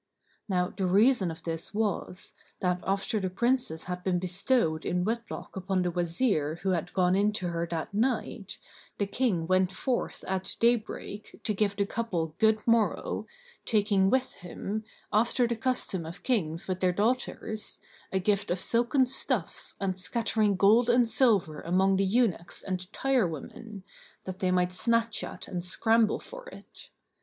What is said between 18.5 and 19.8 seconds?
silken stuffs